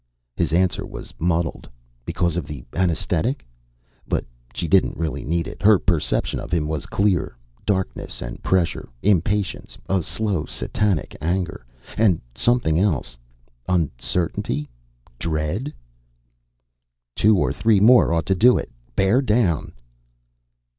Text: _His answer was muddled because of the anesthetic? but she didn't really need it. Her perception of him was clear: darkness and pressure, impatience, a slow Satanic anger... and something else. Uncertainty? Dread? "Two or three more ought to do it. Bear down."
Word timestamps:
_His 0.35 0.51
answer 0.51 0.83
was 0.83 1.13
muddled 1.19 1.69
because 2.05 2.35
of 2.35 2.47
the 2.47 2.65
anesthetic? 2.73 3.45
but 4.07 4.25
she 4.51 4.67
didn't 4.67 4.97
really 4.97 5.23
need 5.23 5.47
it. 5.47 5.61
Her 5.61 5.77
perception 5.77 6.39
of 6.39 6.49
him 6.51 6.67
was 6.67 6.87
clear: 6.87 7.37
darkness 7.67 8.19
and 8.19 8.41
pressure, 8.41 8.89
impatience, 9.03 9.77
a 9.87 10.01
slow 10.01 10.45
Satanic 10.45 11.15
anger... 11.21 11.67
and 11.99 12.19
something 12.33 12.79
else. 12.79 13.15
Uncertainty? 13.69 14.67
Dread? 15.19 15.71
"Two 17.15 17.37
or 17.37 17.53
three 17.53 17.79
more 17.79 18.11
ought 18.11 18.25
to 18.25 18.33
do 18.33 18.57
it. 18.57 18.71
Bear 18.95 19.21
down." 19.21 19.71